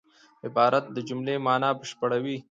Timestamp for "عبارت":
0.47-0.85